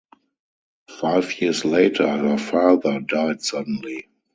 Five 0.99 1.39
years 1.39 1.63
later, 1.63 2.07
her 2.07 2.39
father 2.39 2.99
died 3.01 3.43
suddenly. 3.43 4.09